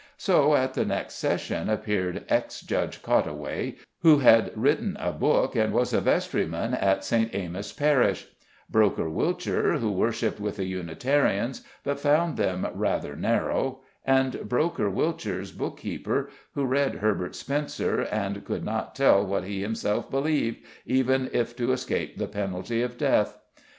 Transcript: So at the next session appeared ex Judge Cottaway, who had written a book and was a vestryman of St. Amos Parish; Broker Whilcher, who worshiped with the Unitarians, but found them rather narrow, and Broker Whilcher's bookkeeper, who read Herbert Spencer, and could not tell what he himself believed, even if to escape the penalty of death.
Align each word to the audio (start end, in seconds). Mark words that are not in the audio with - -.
So 0.17 0.55
at 0.55 0.73
the 0.73 0.83
next 0.83 1.13
session 1.13 1.69
appeared 1.69 2.23
ex 2.27 2.61
Judge 2.61 3.03
Cottaway, 3.03 3.75
who 3.99 4.17
had 4.17 4.51
written 4.55 4.97
a 4.99 5.11
book 5.11 5.55
and 5.55 5.71
was 5.71 5.93
a 5.93 6.01
vestryman 6.01 6.73
of 6.73 7.03
St. 7.03 7.35
Amos 7.35 7.71
Parish; 7.71 8.25
Broker 8.67 9.07
Whilcher, 9.11 9.73
who 9.77 9.91
worshiped 9.91 10.39
with 10.39 10.55
the 10.55 10.65
Unitarians, 10.65 11.63
but 11.83 11.99
found 11.99 12.35
them 12.35 12.65
rather 12.73 13.15
narrow, 13.15 13.81
and 14.03 14.49
Broker 14.49 14.89
Whilcher's 14.89 15.51
bookkeeper, 15.51 16.31
who 16.55 16.65
read 16.65 16.95
Herbert 16.95 17.35
Spencer, 17.35 18.01
and 18.01 18.43
could 18.43 18.65
not 18.65 18.95
tell 18.95 19.23
what 19.23 19.43
he 19.43 19.61
himself 19.61 20.09
believed, 20.09 20.65
even 20.83 21.29
if 21.31 21.55
to 21.57 21.71
escape 21.73 22.17
the 22.17 22.25
penalty 22.25 22.81
of 22.81 22.97
death. 22.97 23.37